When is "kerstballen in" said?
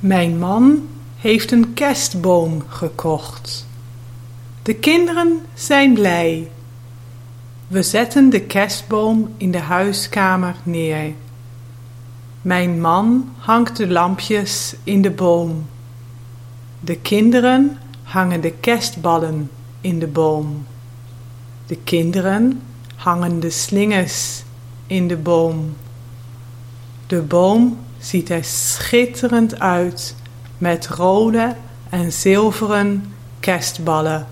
18.52-19.98